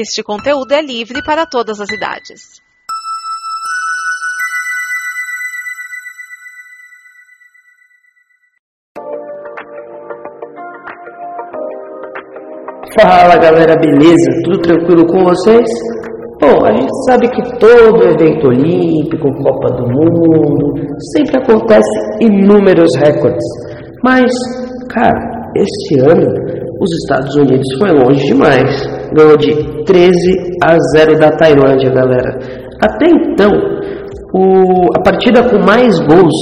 [0.00, 2.62] Este conteúdo é livre para todas as idades.
[13.00, 14.14] Fala galera, beleza?
[14.44, 15.66] Tudo tranquilo com vocês?
[16.40, 20.74] Bom, a gente sabe que todo evento olímpico, Copa do Mundo,
[21.12, 21.90] sempre acontece
[22.20, 23.44] inúmeros recordes.
[24.04, 24.30] Mas,
[24.94, 26.24] cara, este ano
[26.80, 28.97] os Estados Unidos foi longe demais.
[29.14, 30.12] Ganhou de 13
[30.62, 32.38] a 0 da Tailândia, galera.
[32.80, 33.50] Até então,
[34.32, 36.32] o, a partida com mais gols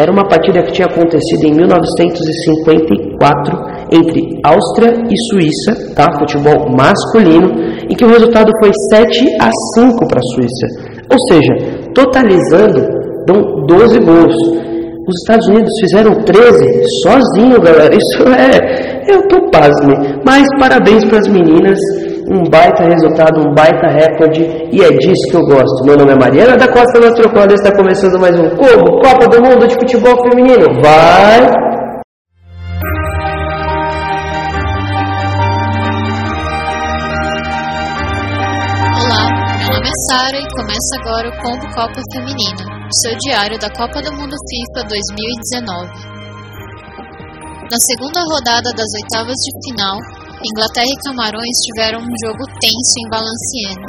[0.00, 6.10] era uma partida que tinha acontecido em 1954 entre Áustria e Suíça, tá?
[6.18, 7.48] Futebol masculino,
[7.88, 10.66] em que o resultado foi 7 a 5 para a Suíça.
[11.10, 11.54] Ou seja,
[11.94, 12.84] totalizando,
[13.26, 14.34] dão 12 gols.
[15.08, 17.94] Os Estados Unidos fizeram 13 sozinho, galera.
[17.94, 19.04] Isso é.
[19.08, 19.94] Eu tô pasme.
[20.24, 21.78] Mas parabéns para as meninas.
[22.28, 24.42] Um baita resultado, um baita recorde.
[24.72, 25.84] E é disso que eu gosto.
[25.84, 27.52] Meu nome é Mariana da Costa Nostrocola.
[27.52, 30.66] Está começando mais um Como Copa do Mundo de Futebol Feminino.
[30.82, 31.38] Vai!
[39.04, 39.24] Olá,
[39.60, 44.02] meu nome é Sara e começa agora o Combo Copa Feminina, seu diário da Copa
[44.02, 46.16] do Mundo FIFA 2019.
[47.70, 49.96] Na segunda rodada das oitavas de final,
[50.44, 53.88] Inglaterra e Camarões tiveram um jogo tenso em Valenciennes,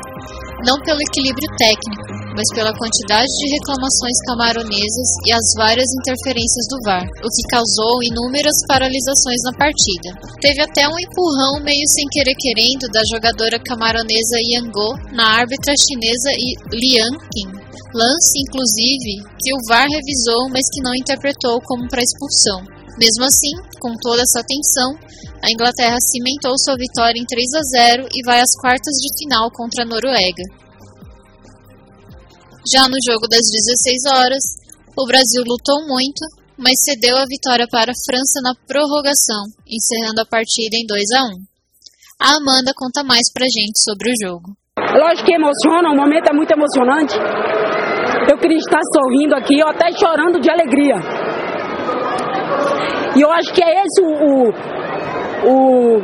[0.64, 6.78] não pelo equilíbrio técnico, mas pela quantidade de reclamações camaronesas e as várias interferências do
[6.86, 10.09] VAR, o que causou inúmeras paralisações na partida.
[10.39, 16.32] Teve até um empurrão meio sem querer querendo da jogadora camaronesa Yango na árbitra chinesa
[16.72, 17.50] Liang Qin.
[17.92, 22.77] Lance, inclusive, que o VAR revisou, mas que não interpretou como para expulsão.
[22.98, 24.98] Mesmo assim, com toda essa tensão,
[25.44, 27.62] a Inglaterra cimentou sua vitória em 3 a
[28.02, 30.44] 0 e vai às quartas de final contra a Noruega.
[32.73, 34.44] Já no jogo das 16 horas,
[34.98, 36.26] o Brasil lutou muito,
[36.58, 41.23] mas cedeu a vitória para a França na prorrogação, encerrando a partida em 2 a
[41.23, 41.58] 1.
[42.20, 44.58] A Amanda conta mais pra gente sobre o jogo.
[44.76, 47.14] Lógico que emociona, o momento é muito emocionante.
[48.27, 50.95] Eu queria estar sorrindo aqui, ou até chorando de alegria.
[53.16, 54.50] E eu acho que é esse o, o,
[55.50, 55.98] o,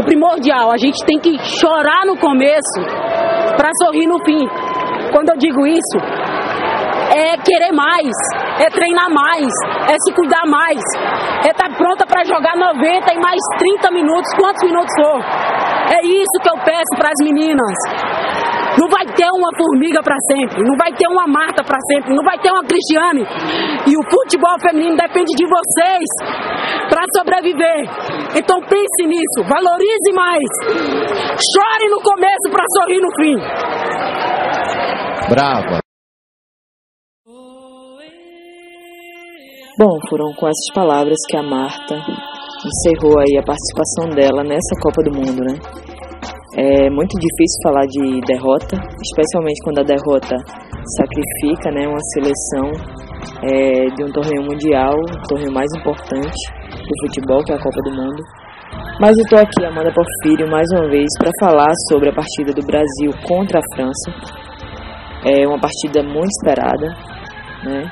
[0.00, 0.70] o primordial.
[0.72, 2.80] A gente tem que chorar no começo
[3.56, 4.46] para sorrir no fim.
[5.12, 5.98] Quando eu digo isso,
[7.14, 8.10] é querer mais,
[8.58, 9.46] é treinar mais,
[9.88, 10.80] é se cuidar mais,
[11.46, 15.20] é estar pronta para jogar 90 e mais 30 minutos, quantos minutos for.
[15.94, 17.74] É isso que eu peço para as meninas.
[18.78, 22.24] Não vai ter uma formiga para sempre, não vai ter uma Marta para sempre, não
[22.24, 23.22] vai ter uma Cristiane.
[23.86, 26.06] E o futebol feminino depende de vocês
[26.88, 27.86] para sobreviver.
[28.36, 30.48] Então pense nisso, valorize mais.
[31.38, 33.36] Chore no começo para sorrir no fim.
[35.30, 35.84] Brava.
[39.76, 41.96] Bom, foram com essas palavras que a Marta
[42.64, 45.58] encerrou aí a participação dela nessa Copa do Mundo, né?
[46.56, 50.36] É muito difícil falar de derrota, especialmente quando a derrota
[50.94, 52.70] sacrifica, né, uma seleção
[53.42, 56.38] é, de um torneio mundial, o torneio mais importante
[56.70, 58.22] do futebol, que é a Copa do Mundo.
[59.00, 62.64] Mas eu tô aqui, Amanda Porfírio, mais uma vez para falar sobre a partida do
[62.64, 64.14] Brasil contra a França.
[65.26, 66.86] É uma partida muito esperada,
[67.64, 67.82] né?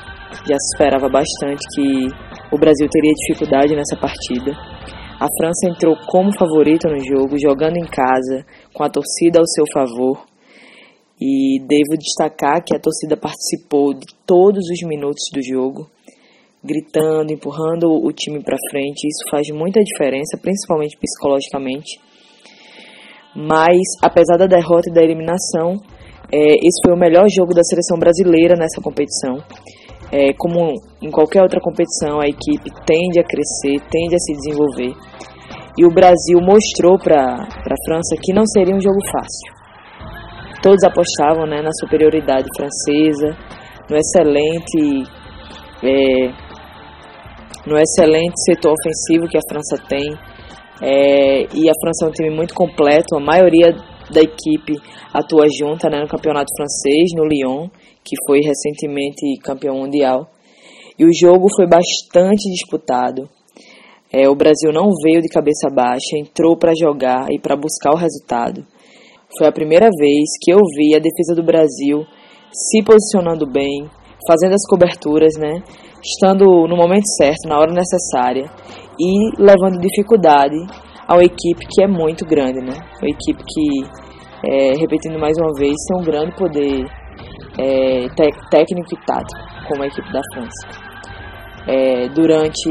[0.47, 2.07] Já se esperava bastante que
[2.49, 4.55] o Brasil teria dificuldade nessa partida.
[5.19, 9.65] A França entrou como favorita no jogo, jogando em casa, com a torcida ao seu
[9.73, 10.25] favor.
[11.21, 15.89] E devo destacar que a torcida participou de todos os minutos do jogo,
[16.63, 19.07] gritando, empurrando o time para frente.
[19.07, 21.99] Isso faz muita diferença, principalmente psicologicamente.
[23.35, 25.81] Mas, apesar da derrota e da eliminação,
[26.31, 29.37] é, esse foi o melhor jogo da seleção brasileira nessa competição.
[30.13, 34.93] É, como em qualquer outra competição, a equipe tende a crescer, tende a se desenvolver.
[35.75, 39.51] E o Brasil mostrou para a França que não seria um jogo fácil.
[40.61, 43.35] Todos apostavam né, na superioridade francesa,
[43.89, 45.09] no excelente,
[45.81, 46.27] é,
[47.65, 50.13] no excelente setor ofensivo que a França tem.
[50.79, 53.73] É, e a França é um time muito completo, a maioria
[54.11, 54.79] da equipe
[55.11, 57.67] atua junta né, no campeonato francês, no Lyon
[58.03, 60.29] que foi recentemente campeão mundial.
[60.97, 63.27] E o jogo foi bastante disputado.
[64.11, 67.97] É, o Brasil não veio de cabeça baixa, entrou para jogar e para buscar o
[67.97, 68.63] resultado.
[69.37, 72.05] Foi a primeira vez que eu vi a defesa do Brasil
[72.51, 73.89] se posicionando bem,
[74.27, 75.63] fazendo as coberturas, né?
[76.03, 78.45] Estando no momento certo, na hora necessária
[78.99, 80.57] e levando dificuldade
[81.07, 82.77] a uma equipe que é muito grande, né?
[83.01, 84.03] Uma equipe que
[84.45, 86.85] é, repetindo mais uma vez, tem um grande poder
[87.59, 88.07] é,
[88.49, 90.67] técnico e tático, como a equipe da França.
[91.67, 92.69] É, durante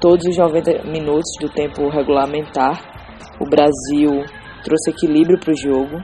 [0.00, 2.80] todos os 90 minutos do tempo regulamentar,
[3.40, 4.22] o Brasil
[4.62, 5.96] trouxe equilíbrio para o jogo,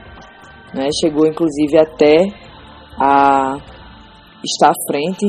[0.73, 0.89] né?
[0.99, 2.17] chegou inclusive até
[2.99, 3.57] a
[4.43, 5.25] estar à frente,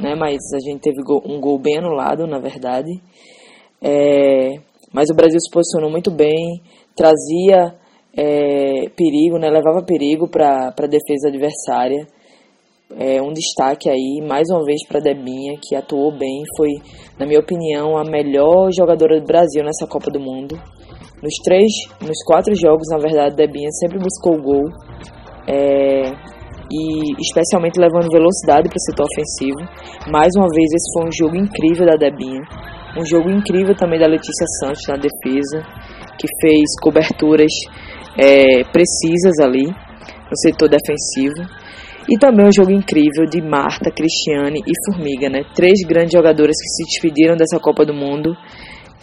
[0.00, 0.14] né?
[0.14, 2.90] mas a gente teve um gol bem anulado, na verdade.
[3.82, 4.54] É,
[4.92, 6.62] mas o Brasil se posicionou muito bem,
[6.94, 7.74] trazia
[8.16, 9.48] é, perigo, né?
[9.48, 12.06] levava perigo para a defesa adversária.
[12.98, 16.70] É, um destaque aí, mais uma vez, para Debinha, que atuou bem, foi,
[17.18, 20.56] na minha opinião, a melhor jogadora do Brasil nessa Copa do Mundo.
[21.22, 24.64] Nos três, nos quatro jogos, na verdade, Debinha sempre buscou o gol.
[25.48, 26.36] É,
[26.70, 29.58] e especialmente levando velocidade para o setor ofensivo.
[30.10, 32.42] Mais uma vez, esse foi um jogo incrível da Debinha.
[32.98, 35.62] Um jogo incrível também da Letícia Santos na defesa,
[36.18, 37.52] que fez coberturas
[38.18, 41.42] é, precisas ali no setor defensivo.
[42.08, 45.40] E também um jogo incrível de Marta, Cristiane e Formiga, né?
[45.54, 48.32] Três grandes jogadoras que se despediram dessa Copa do Mundo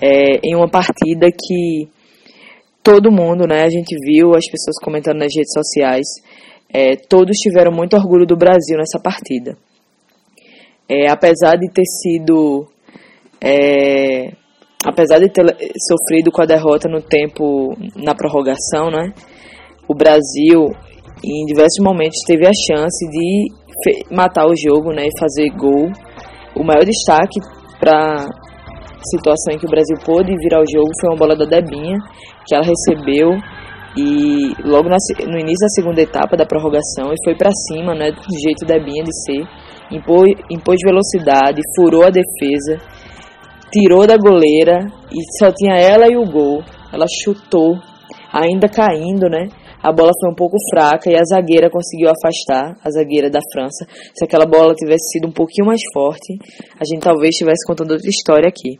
[0.02, 1.90] é, em uma partida que
[2.82, 3.64] todo mundo, né?
[3.64, 6.06] A gente viu as pessoas comentando nas redes sociais,
[6.74, 9.58] é, todos tiveram muito orgulho do Brasil nessa partida.
[10.90, 12.68] É, apesar de ter sido.
[13.42, 14.32] É,
[14.86, 15.44] apesar de ter
[15.88, 17.76] sofrido com a derrota no tempo.
[17.96, 19.12] na prorrogação, né?
[19.88, 20.70] O Brasil,
[21.24, 23.48] em diversos momentos, teve a chance de
[24.12, 25.92] matar o jogo né, e fazer gol.
[26.56, 27.40] O maior destaque
[27.80, 28.28] para
[29.12, 31.98] situação em que o Brasil pôde virar o jogo foi uma bola da Debinha,
[32.48, 33.32] que ela recebeu
[33.96, 34.98] e logo na,
[35.28, 38.80] no início da segunda etapa da prorrogação e foi para cima, né, do jeito da
[38.80, 39.44] Binha de ser,
[39.92, 42.80] impôs, impôs velocidade, furou a defesa,
[43.74, 46.62] tirou da goleira e só tinha ela e o gol.
[46.94, 47.76] Ela chutou,
[48.32, 49.48] ainda caindo, né?
[49.82, 53.86] A bola foi um pouco fraca e a zagueira conseguiu afastar, a zagueira da França.
[54.14, 56.38] Se aquela bola tivesse sido um pouquinho mais forte,
[56.80, 58.80] a gente talvez estivesse contando outra história aqui.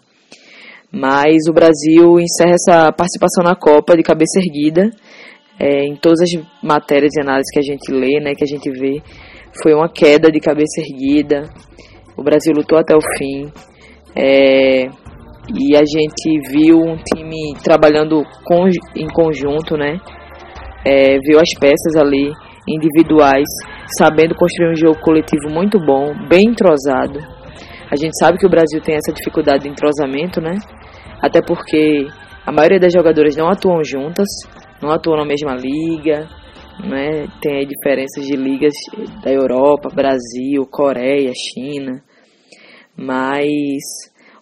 [0.90, 4.92] Mas o Brasil encerra essa participação na Copa de cabeça erguida.
[5.60, 6.30] É, em todas as
[6.64, 9.02] matérias de análise que a gente lê, né, que a gente vê,
[9.62, 11.50] foi uma queda de cabeça erguida.
[12.16, 13.52] O Brasil lutou até o fim.
[14.16, 14.86] É,
[15.50, 18.24] e a gente viu um time trabalhando
[18.96, 19.98] em conjunto, né?
[20.86, 22.32] É, viu as peças ali
[22.68, 23.48] individuais,
[23.98, 27.20] sabendo construir um jogo coletivo muito bom, bem entrosado.
[27.92, 30.58] A gente sabe que o Brasil tem essa dificuldade de entrosamento, né?
[31.24, 32.06] até porque
[32.46, 34.28] a maioria das jogadoras não atuam juntas,
[34.82, 36.28] não atuam na mesma liga,
[36.84, 37.28] né?
[37.42, 38.74] tem aí diferenças de ligas
[39.24, 42.02] da Europa, Brasil, Coreia, China,
[42.96, 43.82] mas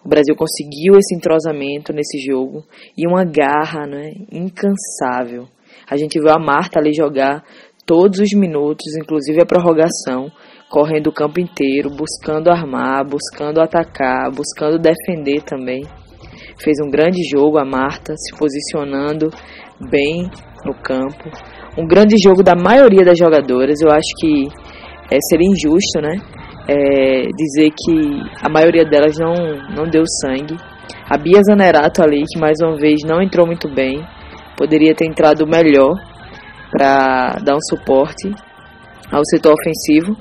[0.03, 2.63] o Brasil conseguiu esse entrosamento nesse jogo
[2.97, 5.47] e uma garra né, incansável.
[5.89, 7.43] A gente viu a Marta ali jogar
[7.85, 10.31] todos os minutos, inclusive a prorrogação,
[10.69, 15.83] correndo o campo inteiro, buscando armar, buscando atacar, buscando defender também
[16.63, 19.29] fez um grande jogo, a Marta, se posicionando
[19.89, 20.29] bem
[20.65, 21.29] no campo.
[21.77, 23.81] Um grande jogo da maioria das jogadoras.
[23.81, 24.47] Eu acho que
[25.09, 26.15] é, seria injusto, né?
[26.73, 27.91] É, dizer que
[28.41, 29.33] a maioria delas não,
[29.75, 30.55] não deu sangue.
[31.09, 34.01] A Bia Zanerato ali, que mais uma vez não entrou muito bem,
[34.55, 35.91] poderia ter entrado melhor
[36.71, 38.31] para dar um suporte
[39.11, 40.15] ao setor ofensivo.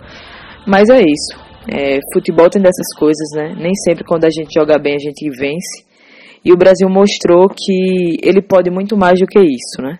[0.66, 1.38] Mas é isso.
[1.68, 3.54] É, futebol tem dessas coisas, né?
[3.56, 5.84] Nem sempre quando a gente joga bem a gente vence.
[6.44, 9.98] E o Brasil mostrou que ele pode muito mais do que isso, né?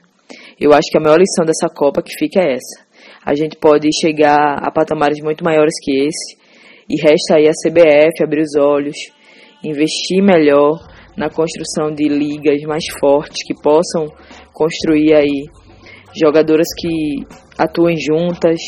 [0.59, 2.85] Eu acho que a maior lição dessa Copa que fica é essa.
[3.25, 6.40] A gente pode chegar a patamares muito maiores que esse
[6.91, 8.97] e resta aí a CBF abrir os olhos,
[9.63, 10.73] investir melhor
[11.17, 14.07] na construção de ligas mais fortes que possam
[14.53, 15.45] construir aí
[16.19, 17.25] jogadoras que
[17.57, 18.59] atuem juntas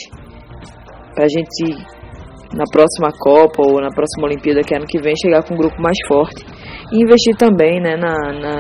[1.15, 1.75] para a gente
[2.55, 5.57] na próxima Copa ou na próxima Olimpíada que é ano que vem chegar com um
[5.57, 6.45] grupo mais forte
[6.93, 8.57] e investir também né, na, na,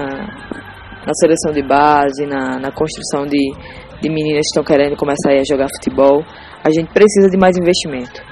[1.07, 3.52] na seleção de base, na, na construção de,
[4.00, 6.25] de meninas que estão querendo começar a jogar futebol.
[6.64, 8.31] A gente precisa de mais investimento.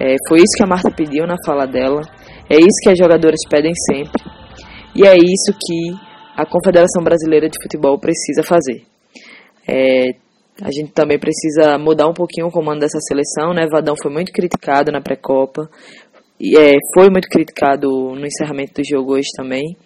[0.00, 2.00] É, foi isso que a Marta pediu na fala dela,
[2.48, 4.22] é isso que as jogadoras pedem sempre,
[4.96, 5.94] e é isso que
[6.34, 8.82] a Confederação Brasileira de Futebol precisa fazer.
[9.68, 10.14] É,
[10.62, 13.66] a gente também precisa mudar um pouquinho o comando dessa seleção, né?
[13.70, 15.68] Vadão foi muito criticado na pré-copa,
[16.40, 19.76] e é, foi muito criticado no encerramento do jogo hoje também.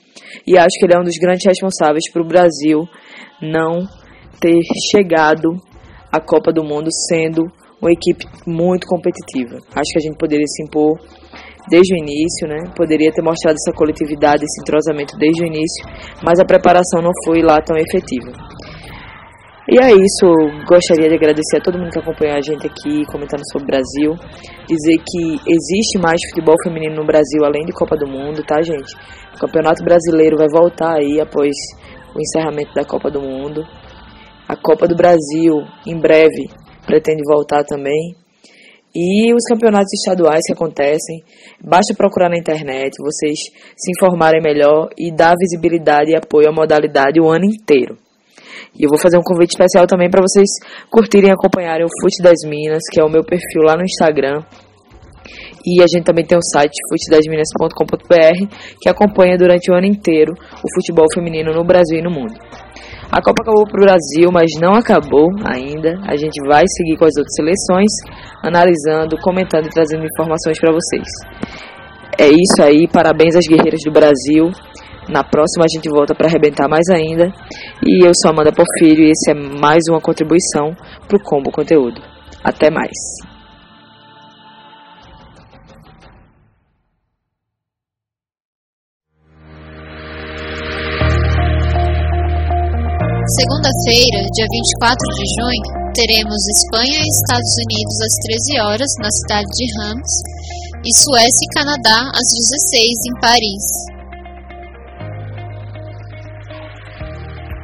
[0.47, 2.89] E acho que ele é um dos grandes responsáveis para o Brasil
[3.43, 3.81] não
[4.41, 4.61] ter
[4.93, 5.61] chegado
[6.13, 7.51] à Copa do Mundo sendo
[7.85, 9.61] uma equipe muito competitiva.
[9.77, 10.97] Acho que a gente poderia se impor
[11.69, 12.73] desde o início, né?
[12.75, 15.85] Poderia ter mostrado essa coletividade, esse entrosamento desde o início,
[16.25, 18.33] mas a preparação não foi lá tão efetiva.
[19.67, 20.27] E é isso,
[20.69, 24.13] gostaria de agradecer a todo mundo que acompanhou a gente aqui, comentando sobre o Brasil.
[24.69, 28.93] Dizer que existe mais futebol feminino no Brasil, além de Copa do Mundo, tá, gente?
[29.35, 31.57] O Campeonato Brasileiro vai voltar aí após
[32.15, 33.65] o encerramento da Copa do Mundo.
[34.47, 36.45] A Copa do Brasil, em breve,
[36.87, 38.15] pretende voltar também.
[38.95, 41.25] E os campeonatos estaduais que acontecem,
[41.61, 43.37] basta procurar na internet, vocês
[43.77, 47.99] se informarem melhor e dar visibilidade e apoio à modalidade o ano inteiro.
[48.79, 50.47] E eu vou fazer um convite especial também para vocês
[50.91, 54.45] curtirem e acompanharem o Fute das Minas, que é o meu perfil lá no Instagram.
[55.67, 60.75] E a gente também tem o site futedasminas.com.br, que acompanha durante o ano inteiro o
[60.75, 62.35] futebol feminino no Brasil e no mundo.
[63.11, 65.99] A Copa acabou para o Brasil, mas não acabou ainda.
[66.07, 67.91] A gente vai seguir com as outras seleções,
[68.43, 71.07] analisando, comentando e trazendo informações para vocês.
[72.19, 74.51] É isso aí, parabéns às guerreiras do Brasil.
[75.09, 77.33] Na próxima a gente volta para arrebentar mais ainda.
[77.87, 80.75] E eu sou Amanda Porfírio e esse é mais uma contribuição
[81.07, 82.01] para o Combo Conteúdo.
[82.43, 83.34] Até mais!
[93.25, 99.49] Segunda-feira, dia 24 de junho, teremos Espanha e Estados Unidos às 13 horas na cidade
[99.49, 100.13] de Reims
[100.85, 103.65] e Suécia e Canadá às 16 em Paris.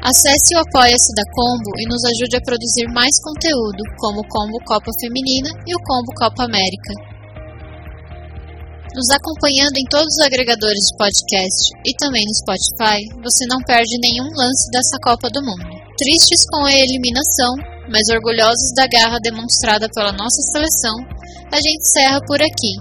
[0.00, 4.56] Acesse o Apoia-se da Combo e nos ajude a produzir mais conteúdo, como o Combo
[4.64, 7.19] Copa Feminina e o Combo Copa América.
[8.94, 13.94] Nos acompanhando em todos os agregadores de podcast e também no Spotify, você não perde
[14.02, 15.62] nenhum lance dessa Copa do Mundo.
[15.96, 17.54] Tristes com a eliminação,
[17.86, 20.96] mas orgulhosos da garra demonstrada pela nossa seleção,
[21.52, 22.74] a gente encerra por aqui,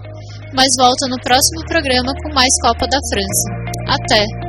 [0.54, 3.46] mas volta no próximo programa com mais Copa da França.
[3.88, 4.49] Até!